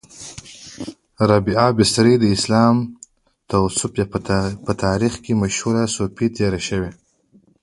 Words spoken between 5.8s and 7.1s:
صوفۍ تیره شوی